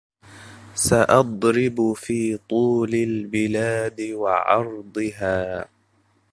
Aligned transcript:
سأضرب 0.75 1.93
في 1.93 2.37
طول 2.49 2.93
البلاد 2.95 4.01
وعرضها 4.01 5.69